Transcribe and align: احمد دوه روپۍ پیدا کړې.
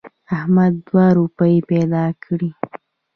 احمد 0.37 0.73
دوه 0.87 1.05
روپۍ 1.17 1.55
پیدا 1.69 2.05
کړې. 2.23 2.49